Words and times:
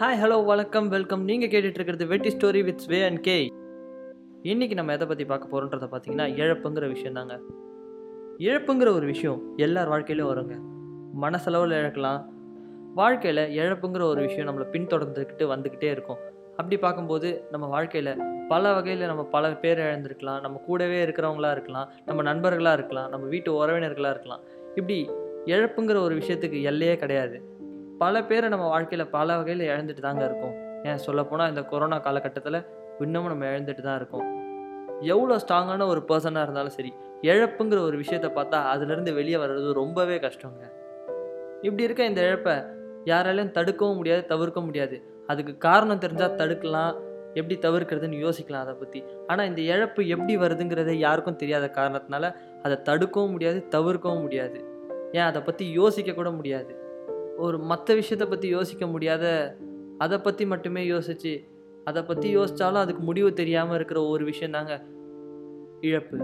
Hi 0.00 0.18
hello 0.20 0.44
வணக்கம் 0.44 0.88
welcome 0.88 1.24
நீங்கள் 1.24 1.48
கேட்டுட்டு 1.48 1.70
இருக்கிறது 1.70 2.06
வெட்டி 2.06 2.28
story 2.28 2.64
with 2.64 2.84
V 2.84 3.02
and 3.02 3.20
K 3.20 3.52
இன்னைக்கு 4.42 4.74
நம்ம 4.74 4.92
எதை 4.92 5.06
பற்றி 5.06 5.24
பார்க்க 5.24 5.48
போகிறோன்றத 5.48 5.88
பார்த்தீங்கன்னா 5.92 6.26
இழப்புங்கிற 6.40 6.88
விஷயம் 6.88 7.12
தாங்க. 7.12 7.40
இழப்புங்கிற 8.38 8.94
ஒரு 8.94 9.06
விஷயம் 9.06 9.52
எல்லார் 9.56 9.88
வாழ்க்கையிலும் 9.88 10.30
வருங்க. 10.30 10.60
மனசளவில் 11.14 11.70
இழக்கலாம். 11.70 12.24
வாழ்க்கையில் 12.94 13.58
இழப்புங்கிற 13.58 14.02
ஒரு 14.02 14.20
விஷயம் 14.20 14.48
நம்மளை 14.48 14.66
பின்தொடர்ந்துக்கிட்டு 14.66 15.38
வந்துக்கிட்டே 15.38 15.90
இருக்கும். 15.90 16.16
அப்படி 16.50 16.78
பார்க்கும்போது 16.78 17.44
நம்ம 17.50 17.66
வாழ்க்கையில் 17.66 18.16
பல 18.48 18.72
வகையில் 18.72 19.06
நம்ம 19.06 19.24
பல 19.24 19.56
பேர் 19.56 19.78
இழந்திருக்கலாம். 19.78 20.40
நம்ம 20.40 20.62
கூடவே 20.66 21.04
இருக்கிறவங்களா 21.04 21.50
இருக்கலாம். 21.50 21.90
நம்ம 22.06 22.22
நண்பர்களாக 22.22 22.76
இருக்கலாம். 22.76 23.10
நம்ம 23.10 23.26
வீட்டு 23.26 23.66
உறவினர்களாக 23.66 24.10
இருக்கலாம். 24.10 24.40
இப்படி 24.74 25.10
இழப்புங்கிற 25.44 26.00
ஒரு 26.00 26.14
விஷயத்துக்கு 26.14 26.62
எல்லையே 26.62 26.96
கிடையாது. 26.96 27.58
பல 28.02 28.22
பேரை 28.28 28.46
நம்ம 28.52 28.66
வாழ்க்கையில் 28.72 29.10
பல 29.14 29.36
வகையில் 29.38 29.64
இழந்துட்டு 29.70 30.02
தாங்க 30.04 30.22
இருக்கோம். 30.28 30.54
ஏன் 30.88 31.00
சொல்லப்போனால் 31.06 31.50
இந்த 31.52 31.62
கொரோனா 31.72 31.96
காலகட்டத்தில் 32.06 32.58
இன்னமும் 33.04 33.32
நம்ம 33.32 33.46
இழந்துட்டு 33.52 33.82
தான் 33.86 33.98
இருக்கோம். 34.00 34.26
எவ்வளோ 35.14 35.36
ஸ்ட்ராங்கான 35.42 35.86
ஒரு 35.92 36.00
பர்சனாக 36.08 36.44
இருந்தாலும் 36.46 36.74
சரி 36.78 36.90
இழப்புங்கிற 37.30 37.78
ஒரு 37.88 37.96
விஷயத்த 38.02 38.28
பார்த்தா 38.38 38.58
அதுலேருந்து 38.72 39.12
வெளியே 39.18 39.38
வர்றது 39.44 39.68
ரொம்பவே 39.80 40.16
கஷ்டங்க. 40.24 40.64
இப்படி 41.66 41.86
இருக்க 41.88 42.10
இந்த 42.12 42.20
இழப்பை 42.28 42.56
யாராலையும் 43.12 43.54
தடுக்கவும் 43.58 43.98
முடியாது 44.00 44.22
தவிர்க்க 44.32 44.60
முடியாது. 44.68 44.96
அதுக்கு 45.32 45.52
காரணம் 45.68 46.02
தெரிஞ்சால் 46.04 46.36
தடுக்கலாம். 46.42 46.94
எப்படி 47.38 47.56
தவிர்க்கிறதுன்னு 47.64 48.24
யோசிக்கலாம் 48.26 48.64
அதை 48.66 48.74
பற்றி 48.74 49.00
ஆனால் 49.30 49.48
இந்த 49.50 49.60
இழப்பு 49.72 50.02
எப்படி 50.14 50.34
வருதுங்கிறதே 50.44 50.94
யாருக்கும் 51.06 51.40
தெரியாத 51.42 51.66
காரணத்தினால 51.78 52.28
அதை 52.64 52.76
தடுக்கவும் 52.88 53.34
முடியாது 53.34 53.58
தவிர்க்கவும் 53.76 54.24
முடியாது. 54.26 54.58
ஏன் 55.18 55.28
அதை 55.30 55.40
பற்றி 55.48 55.64
யோசிக்க 55.80 56.12
கூட 56.12 56.30
முடியாது. 56.38 56.72
ஒரு 57.46 57.58
மற்ற 57.70 57.94
விஷயத்தை 57.94 58.26
பற்றி 58.28 58.48
யோசிக்க 58.48 58.86
முடியாத 58.86 59.24
அதை 59.98 60.18
பற்றி 60.18 60.44
மட்டுமே 60.46 60.82
யோசித்து 60.86 61.32
அதை 61.88 62.02
பற்றி 62.02 62.28
யோசித்தாலும் 62.36 62.82
அதுக்கு 62.84 63.02
முடிவு 63.02 63.30
தெரியாமல் 63.40 63.76
இருக்கிற 63.78 63.98
ஒரு 64.06 64.24
விஷயம் 64.24 64.56
தாங்க 64.56 64.74
இழப்பு. 65.80 66.18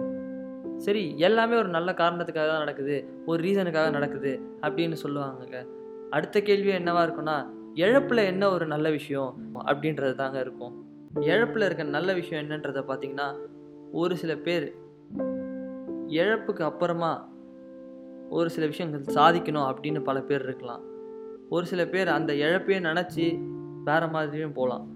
சரி 0.84 1.02
எல்லாமே 1.18 1.54
ஒரு 1.56 1.68
நல்ல 1.68 1.90
காரணத்துக்காக 1.92 2.48
தான் 2.50 2.64
நடக்குது 2.64 2.96
ஒரு 3.26 3.38
ரீசனுக்காக 3.42 3.90
நடக்குது 3.90 4.32
அப்படின்னு 4.62 4.96
சொல்லுவாங்கங்க. 5.04 5.60
அடுத்த 6.10 6.40
கேள்வி 6.40 6.70
என்னவா 6.70 7.04
இருக்கும்னா 7.06 7.36
இழப்பில் 7.74 8.28
என்ன 8.32 8.50
ஒரு 8.50 8.66
நல்ல 8.66 8.90
விஷயம் 8.90 9.30
அப்படின்றது 9.68 10.14
தாங்க 10.14 10.38
இருக்கும். 10.40 10.74
இழப்பில் 11.32 11.66
இருக்க 11.66 11.84
நல்ல 11.96 12.10
விஷயம் 12.12 12.42
என்னன்றதை 12.44 12.82
பார்த்தீங்கன்னா 12.90 13.28
ஒரு 13.92 14.16
சில 14.16 14.32
பேர் 14.46 14.66
இழப்புக்கு 16.18 16.62
அப்புறமா 16.70 17.12
ஒரு 18.30 18.48
சில 18.50 18.66
விஷயங்கள் 18.66 19.16
சாதிக்கணும் 19.18 19.68
அப்படின்னு 19.70 20.00
பல 20.00 20.20
பேர் 20.20 20.44
இருக்கலாம். 20.44 20.84
ஒரு 21.48 21.66
சில 21.66 21.86
பேர் 21.86 22.08
அந்த 22.08 22.32
இழப்பையே 22.32 22.78
நினச்சி 22.80 23.38
வேற 23.84 24.06
மாதிரியும் 24.06 24.52
போகலாம் 24.52 24.86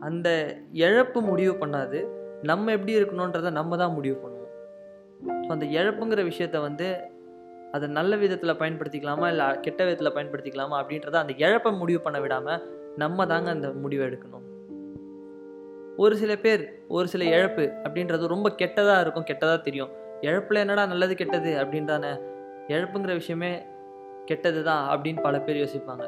அந்த 0.00 0.58
இழப்பு 0.72 1.20
முடிவு 1.20 1.52
பண்ணாது. 1.52 2.08
நம்ம 2.42 2.72
எப்படி 2.72 3.00
இருக்கணுன்றதை 3.00 3.50
நம்ம 3.50 3.76
தான் 3.76 3.92
முடிவு 3.92 4.14
பண்ணுவோம். 4.14 4.52
ஸோ 5.44 5.48
அந்த 5.48 5.66
இழப்புங்கிற 5.66 6.22
விஷயத்த 6.24 6.60
வந்து 6.60 7.10
அதை 7.72 7.88
நல்ல 7.88 8.16
விதத்தில் 8.16 8.58
பயன்படுத்திக்கலாமா? 8.58 9.28
இல்லை 9.28 9.60
கெட்ட 9.60 9.84
விதத்தில் 9.84 10.14
பயன்படுத்திக்கலாமா? 10.14 10.76
அப்படின்றத 10.82 11.12
அந்த 11.12 11.32
இழப்பை 11.36 11.72
முடிவு 11.72 12.00
பண்ண 12.00 12.20
விடாமல் 12.20 12.62
நம்ம 12.96 13.26
தாங்க 13.26 13.50
அந்த 13.50 13.72
முடிவை 13.72 14.06
எடுக்கணும். 14.06 14.44
ஒரு 15.96 16.16
சில 16.16 16.36
பேர் 16.36 16.84
ஒரு 16.88 17.08
சில 17.08 17.24
இழப்பு 17.24 17.72
அப்படின்றது 17.84 18.26
ரொம்ப 18.26 18.54
கெட்டதாக 18.58 19.00
இருக்கும் 19.00 19.28
கெட்டதாக 19.30 19.60
தெரியும். 19.60 19.90
இழப்பில் 20.20 20.56
என்னடா 20.56 20.86
நல்லது 20.86 21.14
கெட்டது 21.14 21.52
அப்படின்னு 21.62 21.84
தானே 21.84 22.12
இழப்புங்கிற 22.68 23.14
விஷயமே 23.14 23.66
கெட்டது 24.30 24.60
தான் 24.70 24.82
அப்படின்னு 24.92 25.20
பல 25.26 25.38
பேர் 25.46 25.60
யோசிப்பாங்க. 25.62 26.06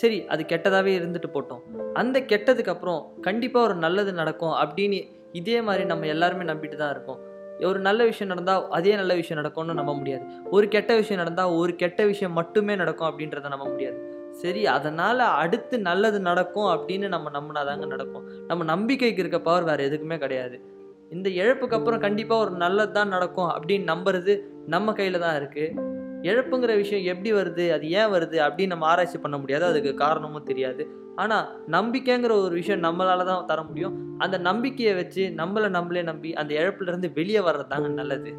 சரி 0.00 0.18
அது 0.32 0.42
கெட்டதாகவே 0.52 0.92
இருந்துட்டு 0.98 1.28
போட்டோம். 1.34 1.62
அந்த 2.00 2.16
கெட்டதுக்கு 2.30 2.72
அப்புறம் 2.74 3.02
கண்டிப்பாக 3.26 3.66
ஒரு 3.68 3.76
நல்லது 3.84 4.12
நடக்கும் 4.22 4.56
அப்படின்னு 4.62 4.98
இதே 5.40 5.58
மாதிரி 5.68 5.84
நம்ம 5.92 6.06
எல்லாருமே 6.14 6.44
நம்பிட்டு 6.50 6.76
தான் 6.82 6.92
இருக்கோம். 6.94 7.20
ஒரு 7.68 7.78
நல்ல 7.86 8.00
விஷயம் 8.08 8.30
நடந்தால் 8.32 8.64
அதே 8.76 8.92
நல்ல 9.00 9.12
விஷயம் 9.20 9.40
நடக்கும்னு 9.40 9.78
நம்ப 9.80 9.92
முடியாது. 10.00 10.24
ஒரு 10.56 10.66
கெட்ட 10.74 10.92
விஷயம் 11.00 11.20
நடந்தால் 11.22 11.54
ஒரு 11.60 11.72
கெட்ட 11.82 12.00
விஷயம் 12.10 12.36
மட்டுமே 12.38 12.74
நடக்கும் 12.82 13.08
அப்படின்றத 13.10 13.52
நம்ப 13.54 13.66
முடியாது. 13.72 13.98
சரி 14.42 14.62
அதனால் 14.76 15.24
அடுத்து 15.42 15.76
நல்லது 15.88 16.18
நடக்கும் 16.28 16.70
அப்படின்னு 16.74 17.08
நம்ம 17.14 17.30
நம்பினாதாங்க 17.38 17.86
நடக்கும். 17.94 18.24
நம்ம 18.50 18.64
நம்பிக்கைக்கு 18.72 19.22
இருக்க 19.24 19.40
பவர் 19.48 19.68
வேறு 19.70 19.86
எதுக்குமே 19.88 20.18
கிடையாது. 20.24 20.56
இந்த 21.14 21.28
இழப்புக்கு 21.40 21.76
அப்புறம் 21.78 22.04
கண்டிப்பாக 22.06 22.44
ஒரு 22.44 22.54
நல்லது 22.64 22.92
தான் 22.98 23.12
நடக்கும் 23.16 23.50
அப்படின்னு 23.56 23.86
நம்புறது 23.92 24.34
நம்ம 24.74 24.92
கையில் 25.00 25.24
தான் 25.26 25.36
இருக்குது 25.40 25.92
இழப்புங்கிற 26.24 26.74
விஷயம் 26.76 27.04
எப்படி 27.04 27.32
வருது? 27.32 27.64
அது 27.70 27.90
ஏன் 27.90 28.06
வருது? 28.06 28.36
அப்படின்னு 28.46 28.66
நம்ம 28.66 28.86
ஆராய்ச்சி 28.86 29.18
பண்ண 29.18 29.38
முடியாது. 29.38 29.64
அதுக்கு 29.64 29.94
காரணமும் 29.94 30.42
தெரியாது. 30.42 30.84
ஆனால் 31.16 31.48
நம்பிக்கைங்கிற 31.70 32.32
ஒரு 32.44 32.54
விஷயம் 32.54 32.82
நம்மளால 32.82 33.24
தான் 33.24 33.46
தர 33.46 33.62
முடியும். 33.62 34.18
அந்த 34.18 34.38
நம்பிக்கையை 34.38 34.94
வச்சு 34.94 35.22
நம்மளை 35.36 35.68
நம்மளே 35.68 36.02
நம்பி 36.02 36.34
அந்த 36.34 36.54
இழப்புலேருந்து 36.54 37.10
வெளியே 37.14 37.38
வர்றது 37.38 37.66
தாங்க 37.66 37.88
நல்லது. 37.88 38.32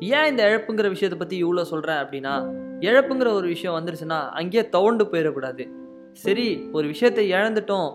ஏன் 0.00 0.28
இந்த 0.30 0.42
இழப்புங்கிற 0.50 0.88
விஷயத்தை 0.88 1.18
பற்றி 1.18 1.36
இவ்வளோ 1.44 1.62
சொல்கிறேன் 1.62 1.96
அப்படின்னா 1.96 2.34
இழப்புங்கிற 2.80 3.32
ஒரு 3.32 3.46
விஷயம் 3.46 3.76
வந்துருச்சுன்னா 3.76 4.18
அங்கேயே 4.30 4.68
தவண்டு 4.72 5.04
போயிடக்கூடாது. 5.12 5.64
சரி 6.12 6.68
ஒரு 6.72 6.86
விஷயத்தை 6.86 7.32
இழந்துட்டோம். 7.32 7.90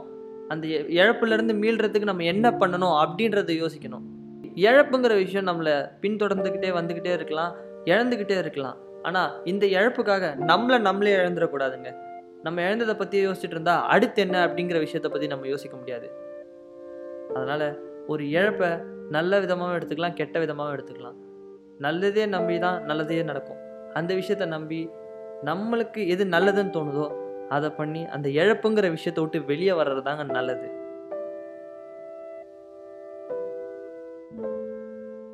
அந்த 0.47 0.67
இழப்புலேருந்து 0.67 1.53
மீள்றதுக்கு 1.61 2.03
நம்ம 2.03 2.23
என்ன 2.23 2.49
பண்ணணும் 2.59 2.97
அப்படின்றத 3.03 3.51
யோசிக்கணும். 3.61 4.05
இழப்புங்கிற 4.55 5.13
விஷயம் 5.15 5.47
நம்மளை 5.47 5.73
பின்தொடர்ந்துக்கிட்டே 6.01 6.69
வந்துக்கிட்டே 6.79 7.13
இருக்கலாம். 7.13 7.55
இழந்துக்கிட்டே 7.91 8.37
இருக்கலாம். 8.43 8.77
ஆனால் 9.07 9.31
இந்த 9.51 9.65
இழப்புக்காக 9.77 10.25
நம்மளை 10.51 10.77
நம்மளே 10.87 11.15
இழந்துடக்கூடாதுங்க. 11.21 11.89
நம்ம 12.45 12.61
இழந்ததை 12.67 12.93
பற்றி 12.95 13.17
யோசிச்சுட்டு 13.25 13.55
இருந்தா 13.57 13.75
அடுத்து 13.93 14.19
என்ன 14.25 14.37
அப்படிங்கிற 14.47 14.79
விஷயத்தை 14.85 15.09
பற்றி 15.11 15.27
நம்ம 15.33 15.47
யோசிக்க 15.53 15.75
முடியாது. 15.81 16.07
அதனால் 17.35 17.67
ஒரு 18.13 18.23
இழப்பை 18.37 18.69
நல்ல 19.15 19.39
விதமாகவும் 19.43 19.77
எடுத்துக்கலாம் 19.77 20.17
கெட்ட 20.19 20.35
விதமாகவும் 20.43 20.75
எடுத்துக்கலாம். 20.75 21.17
நல்லதே 21.85 22.25
நம்பி 22.35 22.55
தான் 22.65 22.77
நல்லதே 22.89 23.23
நடக்கும். 23.31 23.61
அந்த 23.99 24.11
விஷயத்தை 24.19 24.47
நம்பி 24.55 24.79
நம்மளுக்கு 25.49 26.01
எது 26.13 26.23
நல்லதுன்னு 26.35 26.75
தோணுதோ 26.77 27.07
அதை 27.55 27.69
பண்ணி 27.79 28.01
அந்த 28.15 28.27
இழப்புங்கிற 28.39 28.87
விஷயத்தை 28.97 29.21
விட்டு 29.23 29.39
வெளியே 29.51 29.73
வர்றது 29.79 30.01
தாங்க 30.07 30.23
நல்லது. 30.37 30.67